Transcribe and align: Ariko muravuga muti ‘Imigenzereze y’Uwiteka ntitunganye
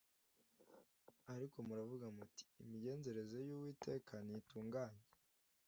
Ariko 1.33 1.57
muravuga 1.67 2.05
muti 2.17 2.45
‘Imigenzereze 2.63 3.37
y’Uwiteka 3.47 4.13
ntitunganye 4.25 5.05